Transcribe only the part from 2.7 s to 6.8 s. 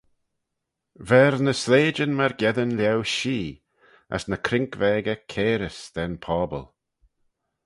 lhieu shee: as ny croink veggey cairys da'n pobble.